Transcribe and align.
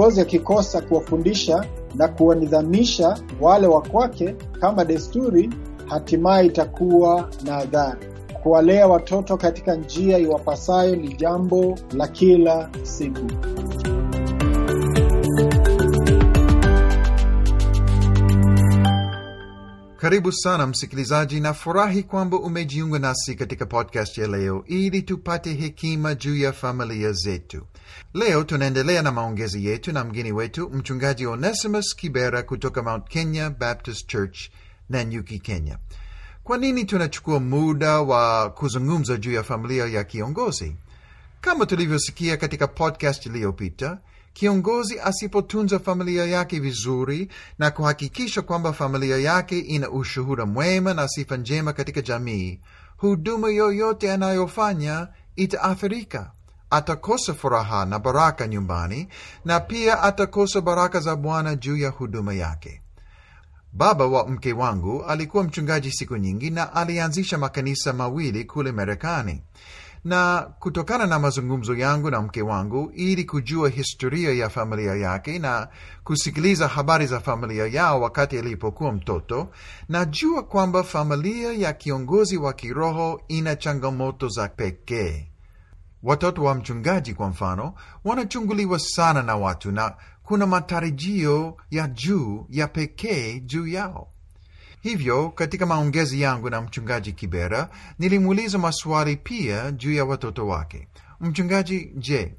kiongozi 0.00 0.20
akikosa 0.20 0.80
kuwafundisha 0.80 1.64
na 1.94 2.08
kuwanidhamisha 2.08 3.18
wale 3.40 3.66
wa 3.66 3.82
kwake 3.82 4.34
kama 4.60 4.84
desturi, 4.84 5.50
hatimaye 5.86 6.46
itakuwa 6.46 7.28
na 7.44 7.56
adhari. 7.56 8.06
Kuwalea 8.42 8.86
watoto 8.86 9.36
katika 9.36 9.74
njia 9.74 10.18
iwapasayo 10.18 10.96
ni 10.96 11.14
jambo 11.14 11.78
la 11.92 12.08
kila 12.08 12.70
siku. 12.82 13.26
Karibu 20.00 20.32
sana 20.32 20.66
msikilizaji, 20.66 21.40
na 21.40 21.54
furahi 21.54 22.02
kwamba 22.02 22.36
umejiunga 22.38 22.98
nasi 22.98 23.34
katika 23.34 23.66
podcast 23.66 24.18
ya 24.18 24.26
leo 24.26 24.64
ili 24.66 25.02
tupate 25.02 25.54
hekima 25.54 26.14
juu 26.14 26.36
ya 26.36 26.52
familia 26.52 27.12
zetu. 27.12 27.66
Leo 28.14 28.44
tunaendelea 28.44 29.02
na 29.02 29.12
maongezi 29.12 29.66
yetu 29.66 29.92
na 29.92 30.04
mgeni 30.04 30.32
wetu 30.32 30.70
mchungaji 30.70 31.26
Onesimus 31.26 31.96
Kibera 31.96 32.42
kutoka 32.42 32.82
Mount 32.82 33.08
Kenya 33.08 33.50
Baptist 33.50 34.06
Church, 34.06 34.38
Nanyuki, 34.88 35.38
Kenya. 35.38 35.78
Kwa 36.44 36.58
nini 36.58 36.84
tunachukua 36.84 37.40
muda 37.40 38.00
wa 38.00 38.50
kuzungumza 38.50 39.16
juu 39.16 39.32
ya 39.32 39.42
familia 39.42 39.86
ya 39.86 40.04
kiongozi? 40.04 40.76
Kama 41.40 41.66
tulivyosikia 41.66 42.36
katika 42.36 42.66
podcast 42.68 43.26
iliyopita, 43.26 43.98
kiongozi 44.32 45.00
asipotunza 45.00 45.78
familia 45.78 46.26
yake 46.26 46.60
vizuri 46.60 47.28
na 47.58 47.70
kuhakikisha 47.70 48.42
kwamba 48.42 48.72
familia 48.72 49.16
yake 49.18 49.58
ina 49.58 49.90
ushuhuda 49.90 50.46
mwema 50.46 50.94
na 50.94 51.08
sifa 51.08 51.36
njema 51.36 51.72
katika 51.72 52.00
jamii, 52.02 52.60
huduma 52.96 53.48
yoyote 53.50 54.12
anayofanya 54.12 55.08
itaathirika. 55.36 56.32
Atakosa 56.72 57.34
furaha 57.34 57.84
na 57.86 57.98
baraka 57.98 58.48
nyumbani, 58.48 59.08
na 59.44 59.60
pia 59.60 60.02
atakosa 60.02 60.60
baraka 60.60 61.00
za 61.00 61.16
Bwana 61.16 61.54
juu 61.54 61.76
ya 61.76 61.90
huduma 61.90 62.34
yake. 62.34 62.82
Baba 63.72 64.06
wa 64.06 64.28
mke 64.28 64.52
wangu 64.52 65.04
alikuwa 65.04 65.44
mchungaji 65.44 65.92
siku 65.92 66.16
nyingi 66.16 66.50
na 66.50 66.72
alianzisha 66.74 67.38
makanisa 67.38 67.92
mawili 67.92 68.44
kule 68.44 68.72
Marekani 68.72 69.42
na 70.04 70.40
kutokana 70.58 71.06
na 71.06 71.18
mazungumzo 71.18 71.74
yangu 71.76 72.10
na 72.10 72.20
mke 72.22 72.42
wangu 72.42 72.90
ili 72.94 73.24
kujua 73.24 73.68
historia 73.68 74.32
ya 74.32 74.48
familia 74.48 74.94
yake 74.94 75.38
na 75.38 75.68
kusikiliza 76.04 76.68
habari 76.68 77.06
za 77.06 77.20
familia 77.20 77.66
yao 77.66 78.00
wakati 78.00 78.38
alipokuwa 78.38 78.92
mtoto, 78.92 79.48
najua 79.88 80.42
kwamba 80.42 80.82
familia 80.84 81.52
ya 81.52 81.72
kiongozi 81.72 82.36
wa 82.36 82.52
kiroho 82.52 83.22
ina 83.28 83.56
changamoto 83.56 84.28
za 84.28 84.48
pekee. 84.48 85.26
Watoto 86.02 86.42
wa 86.44 86.54
mchungaji, 86.54 87.14
kwa 87.14 87.28
mfano, 87.28 87.74
wanachunguliwa 88.04 88.78
sana 88.78 89.22
na 89.22 89.36
watu 89.36 89.72
na 89.72 89.94
kuna 90.22 90.46
matarajio 90.46 91.56
ya 91.70 91.86
juu 91.88 92.46
ya 92.50 92.68
pekee 92.68 93.40
juu 93.40 93.66
yao. 93.66 94.08
Hivyo 94.80 95.30
katika 95.30 95.66
maongezi 95.66 96.20
yangu 96.20 96.50
na 96.50 96.60
mchungaji 96.60 97.12
Kibera 97.12 97.68
nilimuuliza 97.98 98.58
maswali 98.58 99.16
pia 99.16 99.70
juu 99.72 99.92
ya 99.92 100.04
watoto 100.04 100.46
wake. 100.46 100.88
Mchungaji, 101.20 101.92
je, 101.96 102.34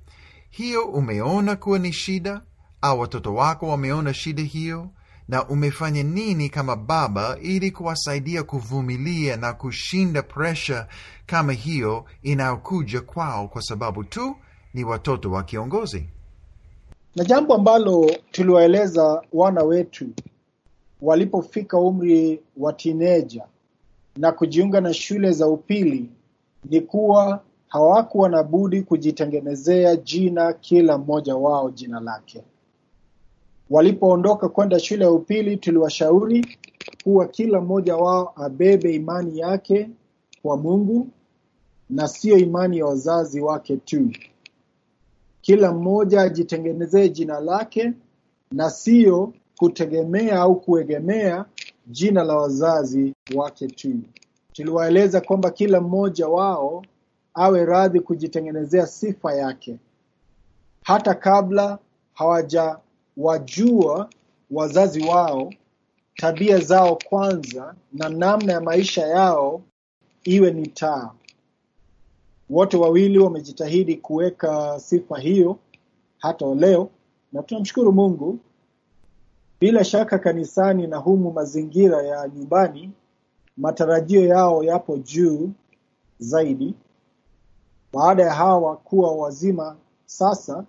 hiyo 0.49 0.85
umeona 0.85 1.55
kuwa 1.55 1.79
ni 1.79 1.93
shida 1.93 2.41
au 2.81 2.99
watoto 2.99 3.33
wako 3.35 3.67
wameona 3.67 4.13
shida 4.13 4.43
hiyo, 4.43 4.89
na 5.27 5.47
umefanya 5.47 6.03
nini 6.03 6.49
kama 6.49 6.75
baba 6.75 7.37
ili 7.41 7.71
kuwasaidia 7.71 8.43
kuvumilia 8.43 9.37
na 9.37 9.53
kushinda 9.53 10.21
presha 10.23 10.87
kama 11.25 11.53
hiyo 11.53 12.05
inayokuja 12.23 13.01
kwao 13.01 13.47
kwa 13.47 13.61
sababu 13.61 14.03
tu 14.03 14.35
ni 14.73 14.83
watoto 14.83 15.31
wa 15.31 15.43
kiongozi? 15.43 16.05
Na 17.15 17.23
jambo 17.23 17.55
ambalo 17.55 18.11
tuliwaeleza 18.31 19.21
wana 19.33 19.63
wetu 19.63 20.05
walipofika 21.01 21.77
umri 21.79 22.41
wa 22.57 22.73
tineja 22.73 23.45
na 24.17 24.31
kujiunga 24.31 24.81
na 24.81 24.93
shule 24.93 25.31
za 25.31 25.47
upili 25.47 26.09
ni 26.69 26.81
kuwa 26.81 27.41
hawakuwa 27.67 28.29
na 28.29 28.43
budi 28.43 28.81
kujitengenezea 28.81 29.95
jina, 29.95 30.53
kila 30.53 30.97
mmoja 30.97 31.35
wao 31.35 31.69
jina 31.71 31.99
lake. 31.99 32.43
Walipoondoka 33.69 34.49
kwenda 34.49 34.79
shule 34.79 35.05
ya 35.05 35.11
upili, 35.11 35.57
tuliwashauri 35.57 36.57
kuwa 37.03 37.27
kila 37.27 37.61
mmoja 37.61 37.95
wao 37.97 38.33
abebe 38.35 38.93
imani 38.95 39.39
yake 39.39 39.89
kwa 40.41 40.57
Mungu 40.57 41.07
na 41.89 42.07
siyo 42.07 42.37
imani 42.37 42.77
ya 42.77 42.85
wazazi 42.85 43.41
wake 43.41 43.77
tu. 43.77 44.11
Kila 45.41 45.71
mmoja 45.73 46.21
ajitengenezee 46.21 47.09
jina 47.09 47.39
lake 47.39 47.93
na 48.51 48.69
siyo 48.69 49.33
kutegemea 49.61 50.39
au 50.41 50.55
kuegemea 50.55 51.45
jina 51.87 52.23
la 52.23 52.35
wazazi 52.35 53.13
wake 53.35 53.67
tu. 53.67 53.93
Tuliwaeleza 54.53 55.21
kwamba 55.21 55.51
kila 55.51 55.81
mmoja 55.81 56.27
wao 56.27 56.85
awe 57.33 57.65
radhi 57.65 57.99
kujitengenezea 57.99 58.87
sifa 58.87 59.33
yake 59.33 59.77
hata 60.83 61.13
kabla 61.13 61.79
hawajawajua 62.13 64.09
wazazi 64.51 65.03
wao, 65.07 65.53
tabia 66.15 66.57
zao 66.59 66.97
kwanza 67.09 67.75
na 67.93 68.09
namna 68.09 68.53
ya 68.53 68.61
maisha 68.61 69.07
yao 69.07 69.61
iwe 70.23 70.51
ni 70.51 70.67
taa. 70.67 71.11
Wote 72.49 72.77
wawili 72.77 73.19
wamejitahidi 73.19 73.95
kuweka 73.97 74.79
sifa 74.79 75.19
hiyo 75.19 75.57
hata 76.19 76.55
leo, 76.55 76.89
na 77.33 77.43
tunamshukuru 77.43 77.91
Mungu. 77.91 78.39
Bila 79.61 79.83
shaka 79.83 80.19
kanisani 80.19 80.87
na 80.87 80.97
humu 80.97 81.31
mazingira 81.31 82.01
ya 82.03 82.27
nyumbani, 82.27 82.91
matarajio 83.57 84.25
yao 84.25 84.63
yapo 84.63 84.97
juu 84.97 85.49
zaidi. 86.19 86.73
Baada 87.93 88.23
ya 88.23 88.33
hawa 88.33 88.77
kuwa 88.77 89.11
wazima 89.15 89.75
sasa, 90.05 90.65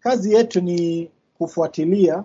kazi 0.00 0.34
yetu 0.34 0.60
ni 0.60 1.10
kufuatilia 1.38 2.24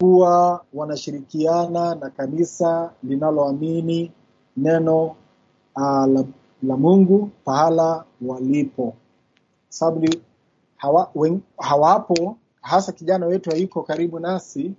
kuwa 0.00 0.64
wanashirikiana 0.74 1.94
na 1.94 2.10
kanisa 2.10 2.92
linaloamini 3.02 4.12
neno 4.56 5.04
uh, 5.06 5.16
la, 6.06 6.24
la 6.62 6.76
Mungu 6.76 7.30
pahala 7.44 8.04
walipo, 8.22 8.94
sababu 9.68 10.08
hawa, 10.76 11.10
hawapo 11.58 12.36
hasa 12.60 12.92
kijana 12.92 13.26
wetu 13.26 13.50
hayuko 13.50 13.82
karibu 13.82 14.20
nasi 14.20 14.74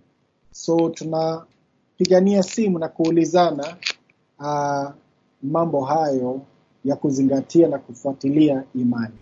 so 0.56 0.90
tunapigania 0.90 2.44
simu 2.44 2.80
na 2.80 2.88
kuulizana 2.88 3.76
uh, 4.40 4.92
mambo 5.44 5.86
hayo 5.86 6.42
ya 6.86 6.96
kuzingatia 6.96 7.68
na 7.68 7.78
kufuatilia 7.80 8.64
imani. 8.76 9.14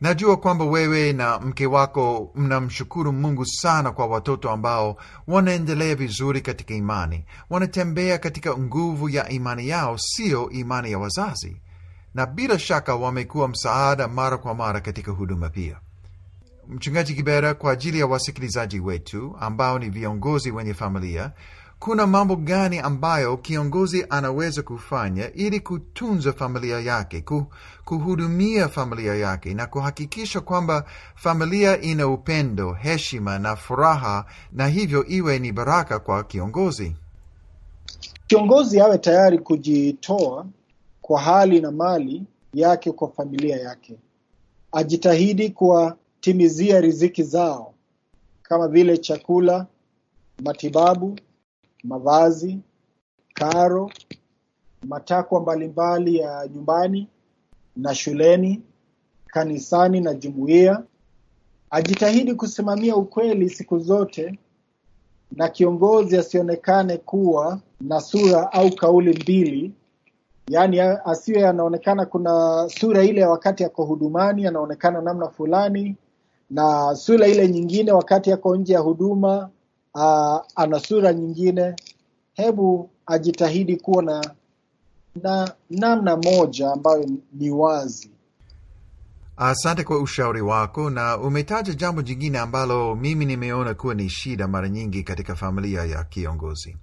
Najua 0.00 0.36
kwamba 0.36 0.64
wewe 0.64 1.12
na 1.12 1.38
mke 1.38 1.66
wako 1.66 2.30
mnamshukuru 2.34 3.12
Mungu 3.12 3.46
sana 3.46 3.90
kwa 3.92 4.06
watoto 4.06 4.50
ambao 4.50 4.96
wanaendelea 5.26 5.94
vizuri 5.94 6.40
katika 6.40 6.74
imani, 6.74 7.24
wanatembea 7.50 8.18
katika 8.18 8.56
nguvu 8.58 9.08
ya 9.08 9.28
imani 9.28 9.68
yao, 9.68 9.98
siyo 9.98 10.50
imani 10.50 10.90
ya 10.92 10.98
wazazi, 10.98 11.56
na 12.14 12.26
bila 12.26 12.58
shaka 12.58 12.94
wamekuwa 12.96 13.48
msaada 13.48 14.08
mara 14.08 14.38
kwa 14.38 14.54
mara 14.54 14.80
katika 14.80 15.10
huduma 15.12 15.48
pia. 15.48 15.76
Mchungaji 16.70 17.14
Kibera, 17.14 17.54
kwa 17.54 17.72
ajili 17.72 17.98
ya 18.00 18.06
wasikilizaji 18.06 18.80
wetu 18.80 19.36
ambao 19.40 19.78
ni 19.78 19.90
viongozi 19.90 20.50
wenye 20.50 20.74
familia, 20.74 21.32
kuna 21.78 22.06
mambo 22.06 22.36
gani 22.36 22.78
ambayo 22.78 23.36
kiongozi 23.36 24.06
anaweza 24.10 24.62
kufanya 24.62 25.32
ili 25.32 25.60
kutunza 25.60 26.32
familia 26.32 26.80
yake, 26.80 27.24
kuhudumia 27.84 28.68
familia 28.68 29.14
yake 29.14 29.54
na 29.54 29.66
kuhakikisha 29.66 30.40
kwamba 30.40 30.84
familia 31.14 31.80
ina 31.80 32.06
upendo, 32.08 32.72
heshima 32.72 33.38
na 33.38 33.56
furaha, 33.56 34.24
na 34.52 34.66
hivyo 34.68 35.06
iwe 35.06 35.38
ni 35.38 35.52
baraka 35.52 35.98
kwa 35.98 36.24
kiongozi? 36.24 36.96
Kiongozi 38.26 38.80
awe 38.80 38.98
tayari 38.98 39.38
kujitoa 39.38 40.46
kwa 41.02 41.20
hali 41.20 41.60
na 41.60 41.70
mali 41.70 42.22
yake 42.54 42.92
kwa 42.92 43.08
familia 43.12 43.56
yake, 43.56 43.96
ajitahidi 44.72 45.50
kuwatimizia 46.20 46.80
riziki 46.80 47.22
zao 47.22 47.74
kama 48.42 48.68
vile 48.68 48.98
chakula, 48.98 49.66
matibabu, 50.44 51.18
mavazi, 51.84 52.58
karo, 53.34 53.90
matakwa 54.82 55.40
mbalimbali 55.40 56.16
ya 56.16 56.48
nyumbani 56.54 57.08
na 57.76 57.94
shuleni, 57.94 58.62
kanisani 59.26 60.00
na 60.00 60.14
jumuiya. 60.14 60.82
Ajitahidi 61.70 62.34
kusimamia 62.34 62.96
ukweli 62.96 63.50
siku 63.50 63.78
zote, 63.78 64.38
na 65.32 65.48
kiongozi 65.48 66.16
asionekane 66.16 66.96
kuwa 66.96 67.60
na 67.80 68.00
sura 68.00 68.52
au 68.52 68.70
kauli 68.70 69.10
mbili, 69.22 69.72
yaani 70.48 70.80
asiwe 70.80 71.48
anaonekana 71.48 72.06
kuna 72.06 72.66
sura 72.68 73.04
ile 73.04 73.20
ya 73.20 73.30
wakati 73.30 73.62
yako 73.62 73.84
hudumani 73.84 74.46
anaonekana 74.46 75.00
namna 75.00 75.28
fulani, 75.28 75.96
na 76.50 76.94
sura 76.96 77.26
ile 77.26 77.48
nyingine 77.48 77.92
wakati 77.92 78.30
yako 78.30 78.56
nje 78.56 78.72
ya 78.72 78.80
huduma 78.80 79.50
uh, 79.94 80.38
ana 80.56 80.80
sura 80.80 81.12
nyingine. 81.12 81.74
Hebu 82.34 82.90
ajitahidi 83.06 83.76
kuwa 83.76 84.02
na 84.02 84.30
na 85.22 85.54
namna 85.70 86.16
moja 86.16 86.72
ambayo 86.72 87.06
ni 87.32 87.50
wazi. 87.50 88.10
Asante 89.36 89.84
kwa 89.84 89.98
ushauri 89.98 90.40
wako, 90.40 90.90
na 90.90 91.18
umetaja 91.18 91.74
jambo 91.74 92.02
jingine 92.02 92.38
ambalo 92.38 92.94
mimi 92.96 93.24
nimeona 93.24 93.74
kuwa 93.74 93.94
ni 93.94 94.08
shida 94.10 94.48
mara 94.48 94.68
nyingi 94.68 95.02
katika 95.02 95.34
familia 95.36 95.84
ya 95.84 96.04
kiongozi. 96.04 96.76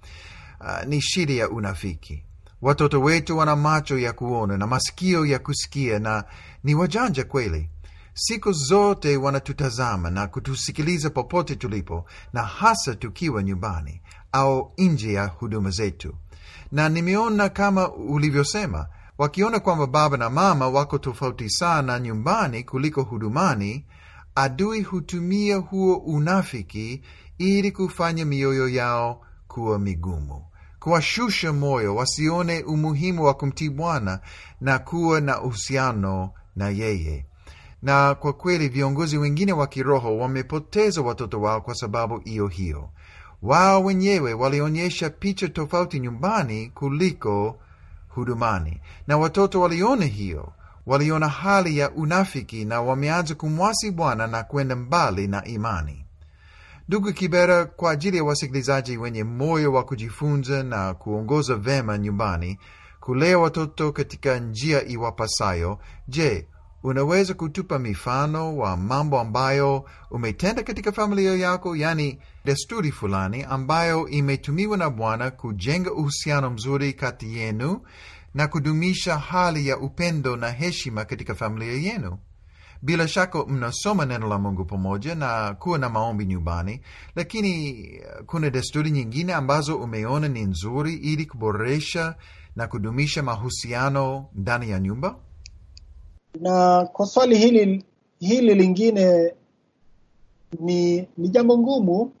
Uh, 0.60 0.86
ni 0.88 1.00
shida 1.00 1.32
ya 1.32 1.48
unafiki. 1.50 2.22
Watoto 2.62 3.00
wetu 3.00 3.38
wana 3.38 3.56
macho 3.56 3.98
ya 3.98 4.12
kuona 4.12 4.56
na 4.56 4.66
masikio 4.66 5.26
ya 5.26 5.38
kusikia 5.38 5.98
na 5.98 6.24
ni 6.64 6.74
wajanja 6.74 7.24
kweli. 7.24 7.70
Siku 8.20 8.52
zote 8.52 9.16
wanatutazama 9.16 10.10
na 10.10 10.26
kutusikiliza 10.26 11.10
popote 11.10 11.56
tulipo, 11.56 12.04
na 12.32 12.42
hasa 12.42 12.94
tukiwa 12.94 13.42
nyumbani 13.42 14.00
au 14.32 14.72
nje 14.78 15.12
ya 15.12 15.26
huduma 15.26 15.70
zetu. 15.70 16.14
Na 16.72 16.88
nimeona 16.88 17.48
kama 17.48 17.92
ulivyosema, 17.92 18.86
wakiona 19.18 19.60
kwamba 19.60 19.86
baba 19.86 20.16
na 20.16 20.30
mama 20.30 20.68
wako 20.68 20.98
tofauti 20.98 21.50
sana 21.50 22.00
nyumbani 22.00 22.64
kuliko 22.64 23.02
hudumani, 23.02 23.84
adui 24.34 24.82
hutumia 24.82 25.56
huo 25.56 25.96
unafiki 25.96 27.02
ili 27.38 27.72
kufanya 27.72 28.24
mioyo 28.24 28.68
yao 28.68 29.20
kuwa 29.48 29.78
migumu, 29.78 30.44
kuwashusha 30.80 31.52
moyo 31.52 31.94
wasione 31.96 32.62
umuhimu 32.62 33.24
wa 33.24 33.34
kumtii 33.34 33.68
Bwana 33.70 34.20
na 34.60 34.78
kuwa 34.78 35.20
na 35.20 35.40
uhusiano 35.42 36.30
na 36.56 36.68
yeye. 36.68 37.24
Na 37.82 38.14
kwa 38.14 38.32
kweli 38.32 38.68
viongozi 38.68 39.18
wengine 39.18 39.52
wa 39.52 39.66
kiroho 39.66 40.18
wamepoteza 40.18 41.00
watoto 41.02 41.40
wao 41.40 41.60
kwa 41.60 41.74
sababu 41.74 42.18
hiyo 42.18 42.46
hiyo. 42.46 42.88
Wao 43.42 43.84
wenyewe 43.84 44.34
walionyesha 44.34 45.10
picha 45.10 45.48
tofauti 45.48 46.00
nyumbani 46.00 46.70
kuliko 46.74 47.58
hudumani, 48.08 48.80
na 49.06 49.18
watoto 49.18 49.60
waliona 49.60 50.04
hiyo, 50.04 50.52
waliona 50.86 51.28
hali 51.28 51.78
ya 51.78 51.90
unafiki 51.90 52.64
na 52.64 52.80
wameanza 52.82 53.34
kumwasi 53.34 53.90
Bwana 53.90 54.26
na 54.26 54.42
kwenda 54.42 54.76
mbali 54.76 55.26
na 55.28 55.44
imani. 55.44 56.04
Ndugu 56.88 57.12
Kibera, 57.12 57.64
kwa 57.64 57.90
ajili 57.90 58.16
ya 58.16 58.24
wasikilizaji 58.24 58.96
wenye 58.96 59.24
moyo 59.24 59.72
wa 59.72 59.84
kujifunza 59.84 60.62
na 60.62 60.94
kuongoza 60.94 61.54
vema 61.56 61.98
nyumbani, 61.98 62.58
kulea 63.00 63.38
watoto 63.38 63.92
katika 63.92 64.38
njia 64.38 64.84
iwapasayo, 64.88 65.78
je, 66.08 66.46
unaweza 66.82 67.34
kutupa 67.34 67.78
mifano 67.78 68.56
wa 68.56 68.76
mambo 68.76 69.20
ambayo 69.20 69.84
umetenda 70.10 70.62
katika 70.62 70.92
familia 70.92 71.34
yako, 71.36 71.76
yani 71.76 72.18
desturi 72.44 72.92
fulani 72.92 73.42
ambayo 73.42 74.08
imetumiwa 74.08 74.76
na 74.76 74.90
Bwana 74.90 75.30
kujenga 75.30 75.92
uhusiano 75.92 76.50
mzuri 76.50 76.92
kati 76.92 77.36
yenu 77.38 77.80
na 78.34 78.48
kudumisha 78.48 79.18
hali 79.18 79.68
ya 79.68 79.78
upendo 79.78 80.36
na 80.36 80.50
heshima 80.50 81.04
katika 81.04 81.34
familia 81.34 81.72
yenu? 81.92 82.18
Bila 82.82 83.08
shaka 83.08 83.44
mnasoma 83.46 84.06
neno 84.06 84.28
la 84.28 84.38
Mungu 84.38 84.64
pamoja 84.64 85.14
na 85.14 85.54
kuwa 85.54 85.78
na 85.78 85.88
maombi 85.88 86.24
nyumbani, 86.26 86.80
lakini 87.16 87.84
kuna 88.26 88.50
desturi 88.50 88.90
nyingine 88.90 89.34
ambazo 89.34 89.76
umeona 89.76 90.28
ni 90.28 90.40
nzuri 90.44 90.94
ili 90.94 91.26
kuboresha 91.26 92.14
na 92.56 92.66
kudumisha 92.66 93.22
mahusiano 93.22 94.26
ndani 94.34 94.70
ya 94.70 94.80
nyumba? 94.80 95.16
Na 96.40 96.86
kwa 96.92 97.06
swali 97.06 97.38
hili 97.38 97.84
hili 98.20 98.54
lingine 98.54 99.34
ni 100.60 101.08
ni 101.16 101.28
jambo 101.28 101.58
ngumu. 101.58 102.12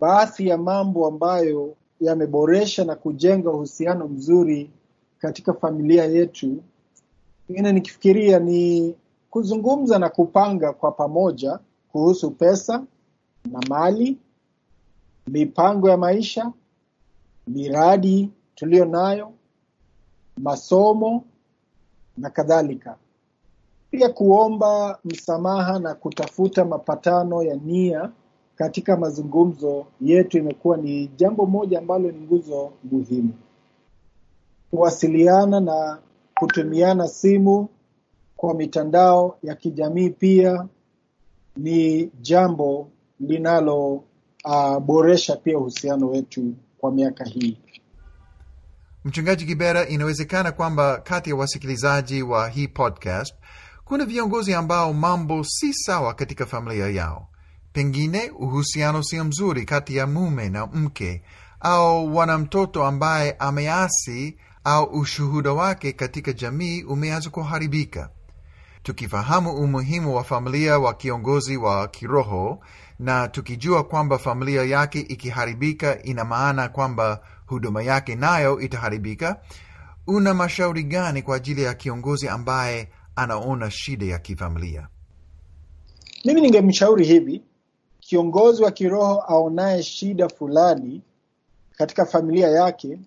Baadhi 0.00 0.48
ya 0.48 0.58
mambo 0.58 1.06
ambayo 1.06 1.76
yameboresha 2.00 2.84
na 2.84 2.94
kujenga 2.96 3.50
uhusiano 3.50 4.08
mzuri 4.08 4.70
katika 5.18 5.52
familia 5.54 6.04
yetu, 6.04 6.62
ingine 7.48 7.72
nikifikiria 7.72 8.38
ni 8.38 8.94
kuzungumza 9.30 9.98
na 9.98 10.08
kupanga 10.08 10.72
kwa 10.72 10.92
pamoja 10.92 11.58
kuhusu 11.92 12.30
pesa 12.30 12.84
na 13.52 13.60
mali, 13.68 14.18
mipango 15.26 15.88
ya 15.90 15.96
maisha, 15.96 16.52
miradi 17.46 18.30
tuliyo 18.54 18.84
nayo, 18.84 19.32
masomo 20.36 21.24
na 22.20 22.30
kadhalika. 22.30 22.96
Pia 23.90 24.08
kuomba 24.08 24.98
msamaha 25.04 25.78
na 25.78 25.94
kutafuta 25.94 26.64
mapatano 26.64 27.42
ya 27.42 27.54
nia 27.56 28.10
katika 28.56 28.96
mazungumzo 28.96 29.86
yetu 30.00 30.38
imekuwa 30.38 30.76
ni 30.76 31.06
jambo 31.16 31.46
moja 31.46 31.78
ambalo 31.78 32.10
ni 32.12 32.20
nguzo 32.20 32.70
muhimu. 32.92 33.32
Kuwasiliana 34.70 35.60
na 35.60 35.98
kutumiana 36.38 37.08
simu 37.08 37.68
kwa 38.36 38.54
mitandao 38.54 39.38
ya 39.42 39.54
kijamii 39.54 40.10
pia 40.10 40.66
ni 41.56 42.10
jambo 42.20 42.88
linaloboresha 43.20 45.36
uh, 45.36 45.42
pia 45.42 45.58
uhusiano 45.58 46.08
wetu 46.08 46.54
kwa 46.78 46.92
miaka 46.92 47.24
hii. 47.24 47.58
Mchungaji 49.04 49.46
Kibera, 49.46 49.86
inawezekana 49.88 50.52
kwamba 50.52 50.98
kati 50.98 51.30
ya 51.30 51.36
wasikilizaji 51.36 52.22
wa 52.22 52.48
hii 52.48 52.68
podcast 52.68 53.34
kuna 53.84 54.04
viongozi 54.04 54.54
ambao 54.54 54.92
mambo 54.92 55.44
si 55.44 55.74
sawa 55.74 56.14
katika 56.14 56.46
familia 56.46 56.88
yao. 56.88 57.28
Pengine 57.72 58.30
uhusiano 58.38 59.02
sio 59.02 59.24
mzuri 59.24 59.64
kati 59.64 59.96
ya 59.96 60.06
mume 60.06 60.48
na 60.48 60.66
mke, 60.66 61.22
au 61.60 62.16
wana 62.16 62.38
mtoto 62.38 62.84
ambaye 62.86 63.36
ameasi 63.38 64.36
au 64.64 64.84
ushuhuda 64.84 65.52
wake 65.52 65.92
katika 65.92 66.32
jamii 66.32 66.82
umeanza 66.82 67.30
kuharibika. 67.30 68.10
Tukifahamu 68.82 69.52
umuhimu 69.52 70.16
wa 70.16 70.24
familia 70.24 70.78
wa 70.78 70.94
kiongozi 70.94 71.56
wa 71.56 71.88
kiroho 71.88 72.60
na 72.98 73.28
tukijua 73.28 73.84
kwamba 73.84 74.18
familia 74.18 74.64
yake 74.64 75.00
ikiharibika 75.00 76.02
ina 76.02 76.24
maana 76.24 76.68
kwamba 76.68 77.20
huduma 77.50 77.82
yake 77.82 78.14
nayo 78.16 78.60
itaharibika, 78.60 79.40
una 80.06 80.34
mashauri 80.34 80.82
gani 80.84 81.22
kwa 81.22 81.36
ajili 81.36 81.62
ya 81.62 81.74
kiongozi 81.74 82.28
ambaye 82.28 82.88
anaona 83.16 83.70
shida 83.70 84.06
ya 84.06 84.18
kifamilia? 84.18 84.88
Mimi 86.24 86.40
ningemshauri 86.40 87.04
hivi, 87.06 87.42
kiongozi 88.00 88.62
wa 88.62 88.70
kiroho 88.70 89.20
aonaye 89.20 89.82
shida 89.82 90.28
fulani 90.28 91.02
katika 91.76 92.06
familia 92.06 92.48
yake, 92.48 93.00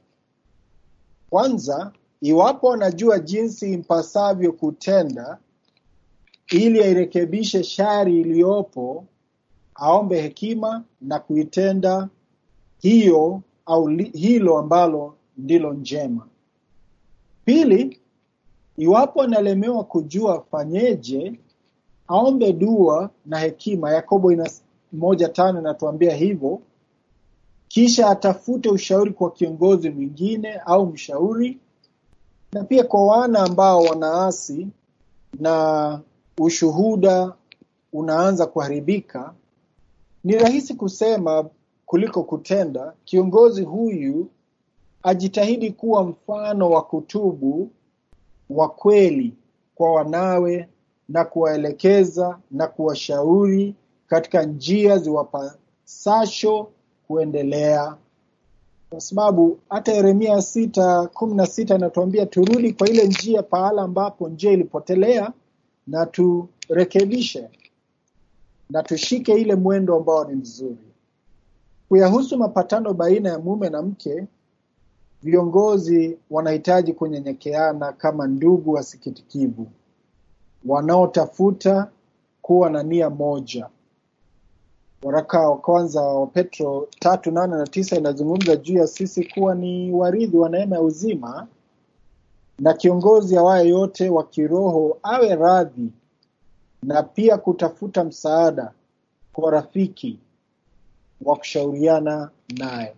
kwanza, 1.30 1.92
iwapo 2.22 2.74
anajua 2.74 3.20
jinsi 3.20 3.74
impasavyo 3.74 4.52
kutenda 4.52 5.38
ili 6.48 6.84
airekebishe 6.84 7.64
shari 7.64 8.22
iliyopo, 8.22 9.06
aombe 9.76 10.22
hekima 10.22 10.84
na 11.02 11.20
kuitenda 11.20 12.10
hiyo 12.80 13.42
au 13.66 13.88
hilo 14.14 14.58
ambalo 14.58 15.16
ndilo 15.38 15.74
njema. 15.74 16.28
Pili, 17.46 18.00
iwapo 18.78 19.22
analemewa 19.22 19.84
kujua 19.84 20.42
fanyeje, 20.52 21.40
aombe 22.08 22.54
dua 22.54 23.10
na 23.26 23.40
hekima. 23.40 23.92
Yakobo 23.92 24.32
ina 24.32 24.50
moja 24.94 25.30
tano 25.30 25.60
inatuambia 25.60 26.16
hivyo. 26.16 26.62
Kisha 27.68 28.08
atafute 28.10 28.70
ushauri 28.70 29.12
kwa 29.14 29.32
kiongozi 29.32 29.90
mwingine 29.90 30.54
au 30.54 30.86
mshauri, 30.86 31.60
na 32.54 32.64
pia 32.64 32.84
kwa 32.84 33.06
wana 33.06 33.40
ambao 33.40 33.82
wanaasi 33.82 34.68
na 35.40 36.00
ushuhuda 36.38 37.34
unaanza 37.94 38.46
kuharibika, 38.46 39.34
ni 40.24 40.34
rahisi 40.36 40.74
kusema 40.74 41.46
kuliko 41.86 42.24
kutenda. 42.24 42.94
Kiongozi 43.06 43.64
huyu 43.64 44.28
ajitahidi 45.04 45.72
kuwa 45.72 46.04
mfano 46.04 46.70
wa 46.70 46.82
kutubu 46.82 47.72
wa 48.50 48.70
kweli 48.70 49.34
kwa 49.76 49.92
wanawe 49.94 50.70
na 51.10 51.26
kuwaelekeza 51.26 52.40
na 52.52 52.68
kuwashauri 52.68 53.76
katika 54.08 54.44
njia 54.44 54.98
ziwapasasho 54.98 56.68
kuendelea, 57.08 57.98
kwa 58.90 59.02
sababu 59.02 59.60
hata 59.70 59.92
Yeremia 59.94 60.42
sita 60.42 61.08
kumi 61.08 61.34
na 61.36 61.46
sita 61.46 61.76
inatuambia 61.76 62.26
turudi 62.26 62.74
kwa 62.74 62.90
ile 62.90 63.08
njia 63.08 63.44
pahala 63.44 63.82
ambapo 63.82 64.30
njia 64.30 64.52
ilipotelea 64.52 65.32
na 65.88 66.06
turekebishe 66.06 67.50
na 68.70 68.84
tushike 68.84 69.34
ile 69.34 69.56
mwendo 69.56 69.96
ambao 69.96 70.26
ni 70.26 70.36
mzuri. 70.36 70.93
Kuyahusu 71.94 72.38
mapatano 72.38 72.94
baina 72.94 73.30
ya 73.30 73.40
mume 73.40 73.70
na 73.70 73.82
mke, 73.82 74.28
viongozi 75.24 76.18
wanahitaji 76.30 76.94
kunyenyekeana 76.94 77.92
kama 77.92 78.28
ndugu 78.28 78.72
wasikitikivu 78.74 79.68
wanaotafuta 80.66 81.90
kuwa 82.42 82.70
na 82.70 82.84
nia 82.84 83.10
moja. 83.10 83.70
Waraka 85.04 85.50
wa 85.50 85.58
kwanza 85.58 86.02
wa 86.02 86.28
Petro 86.28 86.88
tatu 87.00 87.32
nane 87.32 87.56
na 87.56 87.68
tisa 87.68 87.96
inazungumza 87.96 88.56
juu 88.56 88.78
ya 88.78 88.88
sisi 88.88 89.24
kuwa 89.34 89.56
ni 89.56 89.92
warithi 89.92 90.38
wa 90.38 90.50
neema 90.50 90.76
ya 90.76 90.82
uzima, 90.82 91.48
na 92.60 92.74
kiongozi 92.74 93.38
awaye 93.38 93.70
yote 93.70 94.10
wa 94.10 94.24
kiroho 94.24 94.98
awe 95.04 95.36
radhi 95.36 95.92
na 96.84 97.04
pia 97.04 97.38
kutafuta 97.38 98.04
msaada 98.04 98.72
kwa 99.34 99.52
rafiki 99.52 100.20
wa 101.26 101.36
kushauriana 101.36 102.30
naye. 102.58 102.94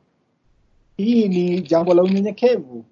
Hii 0.98 1.28
ni 1.28 1.62
jambo 1.62 1.94
la 1.94 2.04
unyenyekevu 2.04 2.86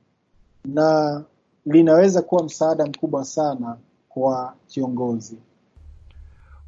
na 0.66 1.24
linaweza 1.66 2.22
kuwa 2.22 2.44
msaada 2.44 2.86
mkubwa 2.86 3.26
sana 3.26 3.78
kwa 4.10 4.54
kiongozi. 4.68 5.38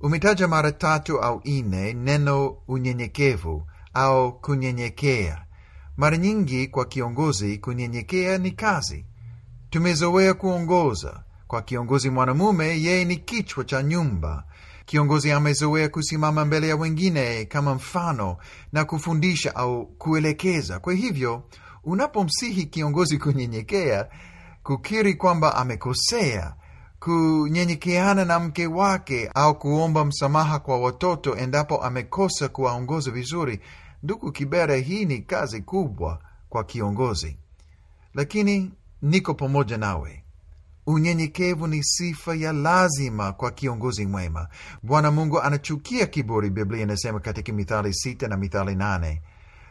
Umetaja 0.02 0.48
mara 0.48 0.72
tatu 0.72 1.20
au 1.20 1.42
nne 1.46 1.94
neno 1.94 2.58
unyenyekevu 2.68 3.64
au 3.94 4.40
kunyenyekea. 4.40 5.46
Mara 5.98 6.18
nyingi 6.18 6.68
kwa 6.68 6.86
kiongozi, 6.86 7.58
kunyenyekea 7.58 8.38
ni 8.38 8.52
kazi. 8.52 9.06
Tumezoea 9.70 10.34
kuongoza. 10.34 11.24
Kwa 11.48 11.62
kiongozi 11.62 12.10
mwanamume, 12.10 12.66
yeye 12.68 13.06
ni 13.06 13.16
kichwa 13.18 13.64
cha 13.64 13.84
nyumba. 13.84 14.44
Kiongozi 14.86 15.32
amezoea 15.32 15.90
kusimama 15.90 16.46
mbele 16.46 16.68
ya 16.68 16.76
wengine 16.76 17.46
kama 17.46 17.76
mfano 17.76 18.38
na 18.72 18.86
kufundisha 18.86 19.56
au 19.56 19.86
kuelekeza. 19.86 20.80
Kwa 20.80 20.94
hivyo, 20.94 21.44
unapomsihi 21.84 22.66
kiongozi 22.66 23.18
kunyenyekea, 23.18 24.08
kukiri 24.64 25.14
kwamba 25.14 25.56
amekosea, 25.56 26.56
kunyenyekeana 27.00 28.26
na 28.26 28.40
mke 28.40 28.68
wake 28.68 29.32
au 29.36 29.60
kuomba 29.60 30.06
msamaha 30.06 30.60
kwa 30.60 30.80
watoto 30.80 31.36
endapo 31.36 31.84
amekosa 31.84 32.48
kuwaongoza 32.50 33.12
vizuri, 33.12 33.60
ndugu 34.04 34.32
Kibere, 34.32 34.82
hii 34.82 35.06
ni 35.06 35.20
kazi 35.20 35.62
kubwa 35.62 36.22
kwa 36.50 36.64
kiongozi, 36.64 37.38
lakini 38.14 38.72
niko 39.02 39.34
pamoja 39.34 39.78
nawe. 39.78 40.25
Unyenyekevu 40.88 41.68
ni 41.68 41.84
sifa 41.84 42.36
ya 42.36 42.54
lazima 42.54 43.32
kwa 43.34 43.52
kiongozi 43.52 44.06
mwema. 44.06 44.48
Bwana 44.84 45.12
Mungu 45.12 45.42
anachukia 45.42 46.06
kiburi, 46.06 46.50
Biblia 46.50 46.84
inasema 46.84 47.20
katika 47.20 47.54
Mithali 47.54 47.94
sita 47.94 48.28
na 48.28 48.38
Mithali 48.38 48.76
nane. 48.76 49.22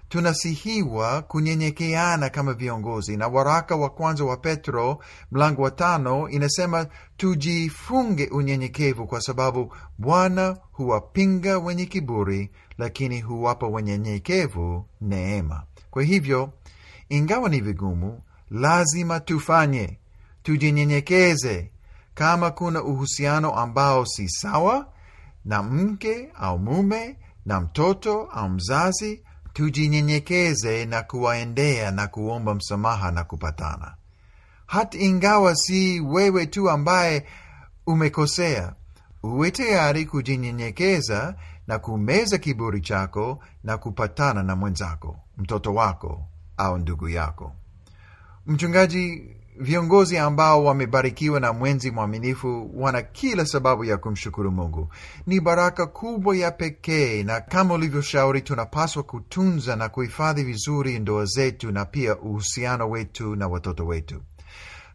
Tunasihiwa 0.09 1.23
kunyenyekeana 1.23 2.31
kama 2.31 2.53
viongozi, 2.53 3.17
na 3.17 3.29
waraka 3.29 3.77
wa 3.77 3.91
kwanza 3.91 4.25
wa 4.25 4.37
Petro 4.37 4.99
mlango 5.33 5.63
wa 5.63 5.71
tano 5.71 6.29
inasema 6.29 6.87
tujifunge 7.17 8.27
unyenyekevu, 8.27 9.07
kwa 9.07 9.21
sababu 9.21 9.75
Bwana 9.99 10.57
huwapinga 10.73 11.59
wenye 11.59 11.87
kiburi, 11.87 12.51
lakini 12.79 13.21
huwapa 13.21 13.67
wenyenyekevu 13.67 14.87
neema. 15.01 15.63
Kwa 15.91 16.03
hivyo, 16.03 16.53
ingawa 17.09 17.49
ni 17.49 17.61
vigumu, 17.61 18.23
lazima 18.51 19.21
tufanye 19.21 19.99
tujinyenyekeze. 20.45 21.71
Kama 22.15 22.51
kuna 22.51 22.83
uhusiano 22.83 23.55
ambao 23.55 24.07
si 24.07 24.29
sawa 24.29 24.87
na 25.45 25.63
mke 25.63 26.29
au 26.35 26.59
mume 26.59 27.17
na 27.47 27.61
mtoto 27.61 28.23
au 28.23 28.49
mzazi, 28.49 29.23
tujinyenyekeze 29.53 30.85
na 30.87 31.03
kuwaendea 31.03 31.91
na 31.91 32.07
kuomba 32.07 32.55
msamaha 32.55 33.11
na 33.11 33.25
kupatana. 33.25 33.95
Hata 34.67 34.99
ingawa 34.99 35.57
si 35.57 36.01
wewe 36.01 36.47
tu 36.47 36.71
ambaye 36.71 37.27
umekosea, 37.87 38.75
uwe 39.23 39.51
tayari 39.51 40.07
kujinyenyekeza 40.07 41.35
na 41.67 41.79
kumeza 41.79 42.39
kiburi 42.39 42.81
chako 42.81 43.39
na 43.65 43.79
kupatana 43.79 44.43
na 44.43 44.57
mwenzako, 44.57 45.17
mtoto 45.39 45.75
wako 45.75 46.27
au 46.57 46.79
ndugu 46.79 47.09
yako. 47.09 47.53
Mchungaji, 48.47 49.37
viongozi 49.57 50.19
ambao 50.19 50.65
wamebarikiwa 50.65 51.41
na 51.41 51.53
mwenzi 51.53 51.91
mwaminifu 51.91 52.71
wana 52.75 53.03
kila 53.03 53.47
sababu 53.47 53.85
ya 53.85 53.97
kumshukuru 53.97 54.51
Mungu. 54.53 54.89
Ni 55.27 55.41
baraka 55.41 55.87
kubwa 55.87 56.37
ya 56.37 56.51
pekee, 56.51 57.23
na 57.23 57.41
kama 57.41 57.75
ulivyoshauri, 57.75 58.43
tunapaswa 58.43 59.03
kutunza 59.03 59.77
na 59.77 59.89
kuhifadhi 59.89 60.43
vizuri 60.45 60.99
ndoa 60.99 61.25
zetu 61.25 61.73
na 61.73 61.85
pia 61.85 62.19
uhusiano 62.19 62.91
wetu 62.91 63.37
na 63.37 63.49
watoto 63.49 63.87
wetu. 63.87 64.23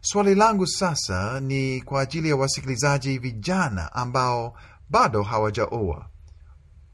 Swali 0.00 0.34
langu 0.34 0.66
sasa 0.66 1.40
ni 1.40 1.80
kwa 1.80 2.00
ajili 2.00 2.28
ya 2.28 2.36
wasikilizaji 2.36 3.18
vijana 3.18 3.92
ambao 3.92 4.54
bado 4.90 5.22
hawajaoa. 5.22 6.06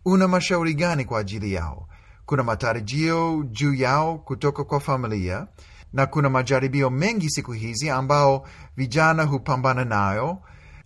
Una 0.05 0.29
mashauri 0.29 0.75
gani 0.75 1.05
kwa 1.05 1.21
ajili 1.21 1.53
yao? 1.53 1.89
Kuna 2.27 2.43
matarajio 2.43 3.45
juu 3.51 3.75
yao 3.75 4.19
kutoka 4.19 4.65
kwa 4.65 4.81
familia 4.81 5.47
na 5.93 6.07
kuna 6.07 6.31
majaribio 6.31 6.91
mengi 6.91 7.31
siku 7.31 7.53
hizi 7.53 7.91
ambao 7.91 8.47
vijana 8.77 9.25
hupambana 9.25 9.85
nayo. 9.85 10.39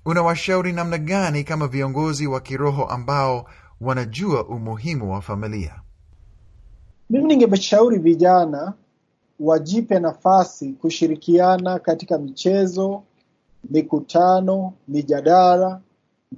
Unawashauri 0.05 0.73
namna 0.73 0.99
gani 0.99 1.45
kama 1.45 1.67
viongozi 1.69 2.27
wa 2.27 2.41
kiroho 2.41 2.85
ambao 2.85 3.47
wanajua 3.81 4.47
umuhimu 4.47 5.13
wa 5.13 5.23
familia? 5.23 5.81
Mimi 7.11 7.37
ningeshauri 7.37 7.99
vijana 7.99 8.73
wajipe 9.41 9.99
nafasi 10.01 10.73
kushirikiana 10.73 11.79
katika 11.79 12.19
michezo, 12.19 13.03
mikutano, 13.71 14.73
mijadala 14.89 15.81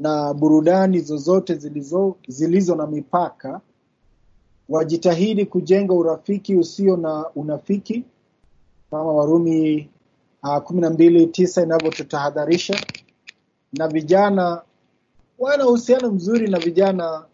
na 0.01 0.35
burudani 0.35 1.01
zozote 1.01 1.55
zilizo, 1.55 2.17
zilizo 2.29 2.75
na 2.77 2.87
mipaka. 2.87 3.61
Wajitahidi 4.69 5.47
kujenga 5.47 5.95
urafiki 5.95 6.57
usio 6.57 6.97
na 6.97 7.25
unafiki 7.35 8.05
kama 8.93 9.13
Warumi 9.13 9.91
uh, 10.43 10.59
kumi 10.59 10.81
na 10.81 10.91
mbili 10.91 11.27
tisa 11.27 11.63
inavyotutahadharisha, 11.63 12.81
na 13.73 13.89
vijana 13.89 14.63
wana 15.39 15.67
uhusiano 15.67 16.11
mzuri 16.11 16.49
na 16.51 16.59
vijana 16.59 17.25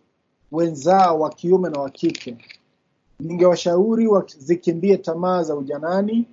wenzao 0.53 1.21
wa 1.21 1.31
kiume 1.31 1.71
na 1.71 1.81
wa 1.81 1.91
kike. 1.91 2.37
Ningewashauri 3.21 4.07
wazikimbie 4.07 4.97
tamaa 4.97 5.43
za 5.43 5.57
ujanani, 5.57 6.27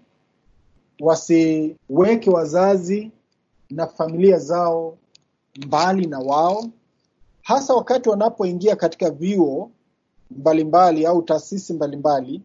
wasiweke 1.00 2.30
wazazi 2.30 3.12
na 3.70 3.88
familia 3.88 4.40
zao 4.40 4.98
mbali 5.66 6.08
na 6.08 6.20
wao, 6.20 6.66
hasa 7.44 7.74
wakati 7.74 8.10
wanapoingia 8.10 8.76
katika 8.76 9.10
vyuo 9.10 9.72
mbalimbali 10.32 11.06
au 11.06 11.22
taasisi 11.22 11.74
mbalimbali 11.74 12.42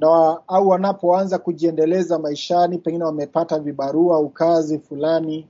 na 0.00 0.40
au 0.48 0.68
wanapoanza 0.68 1.38
kujiendeleza 1.38 2.18
maishani, 2.18 2.78
pengine 2.78 3.04
wamepata 3.04 3.58
vibarua 3.58 4.16
au 4.16 4.28
kazi 4.28 4.78
fulani, 4.78 5.46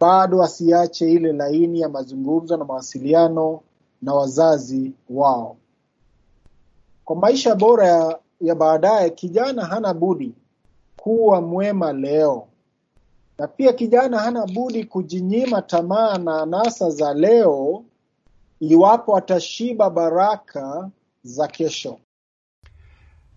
bado 0.00 0.38
wasiache 0.38 1.12
ile 1.12 1.32
laini 1.32 1.80
ya 1.80 1.88
mazungumzo 1.88 2.56
na 2.56 2.64
mawasiliano 2.64 3.60
na 4.02 4.14
wazazi 4.14 4.92
wao. 5.10 5.56
Kwa 7.04 7.16
maisha 7.16 7.54
bora 7.54 7.86
ya, 7.88 8.18
ya 8.40 8.54
baadaye, 8.54 9.10
kijana 9.10 9.64
hana 9.64 9.94
budi 9.94 10.34
kuwa 10.96 11.40
mwema 11.40 11.92
leo, 11.92 12.46
na 13.38 13.46
pia 13.48 13.72
kijana 13.72 14.18
hana 14.18 14.46
budi 14.46 14.84
kujinyima 14.84 15.62
tamaa 15.62 16.18
na 16.18 16.42
anasa 16.42 16.90
za 16.90 17.14
leo, 17.14 17.84
iwapo 18.60 19.16
atashiba 19.16 19.90
baraka 19.90 20.90
za 21.22 21.48
kesho. 21.48 21.98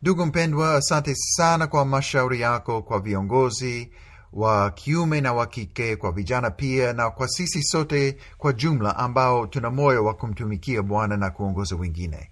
Ndugu 0.01 0.25
mpendwa, 0.25 0.75
asante 0.75 1.15
sana 1.15 1.67
kwa 1.67 1.85
mashauri 1.85 2.41
yako 2.41 2.81
kwa 2.81 2.99
viongozi 2.99 3.91
wa 4.33 4.71
kiume 4.71 5.21
na 5.21 5.33
wa 5.33 5.45
kike, 5.47 5.95
kwa 5.95 6.11
vijana 6.11 6.51
pia, 6.51 6.93
na 6.93 7.09
kwa 7.09 7.27
sisi 7.27 7.63
sote 7.63 8.17
kwa 8.37 8.53
jumla 8.53 8.97
ambao 8.97 9.47
tuna 9.47 9.69
moyo 9.69 10.05
wa 10.05 10.13
kumtumikia 10.13 10.81
Bwana 10.81 11.17
na 11.17 11.29
kuongoza 11.29 11.75
wengine. 11.75 12.29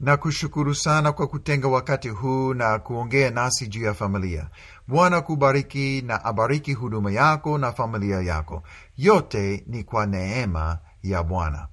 Na 0.00 0.16
kushukuru 0.16 0.74
sana 0.74 1.12
kwa 1.12 1.26
kutenga 1.26 1.68
wakati 1.68 2.08
huu 2.08 2.54
na 2.54 2.78
kuongea 2.78 3.30
nasi 3.30 3.66
juu 3.66 3.82
ya 3.84 3.94
familia. 3.94 4.48
Bwana 4.88 5.20
kubariki 5.20 6.02
na 6.06 6.24
abariki 6.24 6.72
huduma 6.72 7.12
yako 7.12 7.58
na 7.58 7.72
familia 7.72 8.20
yako. 8.20 8.62
Yote 8.96 9.64
ni 9.66 9.84
kwa 9.84 10.06
neema 10.06 10.78
ya 11.02 11.22
Bwana. 11.22 11.68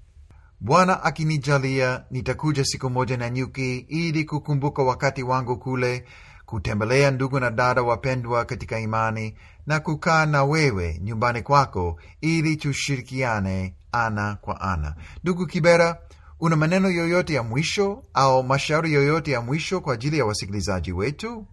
Bwana 0.63 1.03
akinijalia, 1.03 2.03
nitakuja 2.11 2.65
siku 2.65 2.89
moja 2.89 3.17
na 3.17 3.29
nyuki 3.29 3.77
ili 3.77 4.25
kukumbuka 4.25 4.83
wakati 4.83 5.23
wangu 5.23 5.57
kule, 5.57 6.05
kutembelea 6.45 7.11
ndugu 7.11 7.39
na 7.39 7.49
dada 7.51 7.81
wapendwa 7.81 8.45
katika 8.45 8.79
imani 8.79 9.35
na 9.67 9.79
kukaa 9.79 10.25
na 10.25 10.43
wewe 10.43 10.99
nyumbani 11.03 11.41
kwako 11.41 11.99
ili 12.21 12.55
tushirikiane 12.55 13.75
ana 13.91 14.35
kwa 14.41 14.61
ana. 14.61 14.95
Ndugu 15.23 15.45
Kibera, 15.47 16.01
una 16.39 16.55
maneno 16.55 16.89
yoyote 16.89 17.33
ya 17.33 17.43
mwisho 17.43 18.03
au 18.13 18.43
mashauri 18.43 18.93
yoyote 18.93 19.31
ya 19.31 19.41
mwisho 19.41 19.81
kwa 19.81 19.93
ajili 19.93 20.17
ya 20.17 20.25
wasikilizaji 20.25 20.91
wetu? 20.91 21.45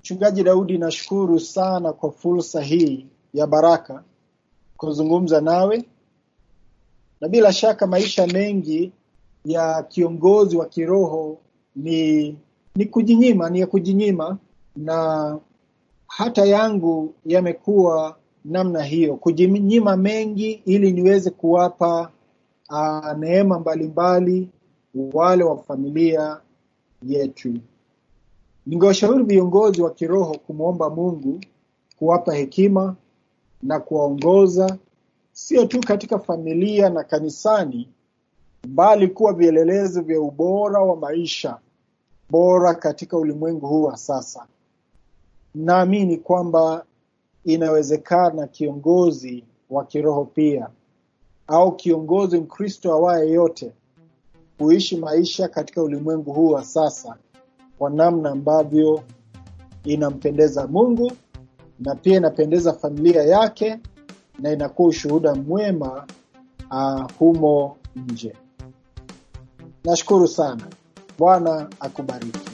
Mchungaji 0.00 0.42
Daudi, 0.42 0.78
nashukuru 0.78 1.40
sana 1.40 1.92
kwa 1.92 2.12
fursa 2.12 2.62
hii 2.62 3.06
ya 3.34 3.46
baraka 3.46 4.02
kuzungumza 4.76 5.40
nawe 5.40 5.84
na 7.22 7.28
bila 7.28 7.52
shaka 7.52 7.86
maisha 7.86 8.26
mengi 8.26 8.92
ya 9.44 9.82
kiongozi 9.82 10.56
wa 10.56 10.66
kiroho 10.66 11.38
ni 11.76 12.36
ni 12.76 12.86
kujinyima, 12.86 13.50
ni 13.50 13.60
ya 13.60 13.66
kujinyima, 13.66 14.38
na 14.76 15.38
hata 16.06 16.44
yangu 16.44 17.14
yamekuwa 17.26 18.16
namna 18.44 18.82
hiyo, 18.82 19.16
kujinyima 19.16 19.96
mengi 19.96 20.50
ili 20.64 20.92
niweze 20.92 21.30
kuwapa 21.30 22.10
uh, 22.70 23.12
neema 23.18 23.58
mbalimbali 23.58 24.48
wale 25.12 25.44
wa 25.44 25.58
familia 25.58 26.40
yetu. 27.02 27.54
Ningewashauri 28.66 29.24
viongozi 29.24 29.82
wa 29.82 29.90
kiroho 29.90 30.38
kumwomba 30.46 30.90
Mungu 30.90 31.40
kuwapa 31.98 32.34
hekima 32.34 32.96
na 33.62 33.80
kuwaongoza 33.80 34.78
sio 35.32 35.66
tu 35.66 35.80
katika 35.80 36.18
familia 36.18 36.90
na 36.90 37.04
kanisani, 37.04 37.88
bali 38.68 39.08
kuwa 39.08 39.32
vielelezo 39.32 40.00
vya 40.02 40.20
ubora 40.20 40.80
wa 40.80 40.96
maisha 40.96 41.58
bora 42.30 42.74
katika 42.74 43.16
ulimwengu 43.18 43.66
huu 43.66 43.82
wa 43.82 43.96
sasa. 43.96 44.46
Naamini 45.54 46.16
kwamba 46.16 46.84
inawezekana 47.44 48.46
kiongozi 48.46 49.44
wa 49.70 49.84
kiroho 49.84 50.24
pia 50.24 50.68
au 51.46 51.76
kiongozi 51.76 52.38
Mkristo 52.40 52.92
awaye 52.92 53.30
yote 53.30 53.72
kuishi 54.58 54.96
maisha 54.96 55.48
katika 55.48 55.82
ulimwengu 55.82 56.32
huu 56.32 56.48
wa 56.48 56.64
sasa 56.64 57.16
kwa 57.78 57.90
namna 57.90 58.30
ambavyo 58.30 59.02
inampendeza 59.84 60.66
Mungu 60.66 61.12
na 61.80 61.94
pia 61.94 62.16
inapendeza 62.16 62.72
familia 62.72 63.22
yake 63.22 63.78
na 64.38 64.52
inakuwa 64.52 64.88
ushuhuda 64.88 65.34
mwema 65.34 66.06
uh, 66.70 67.10
humo 67.18 67.76
nje. 67.96 68.32
Nashukuru 69.84 70.28
sana. 70.28 70.62
Bwana 71.18 71.68
akubariki. 71.80 72.51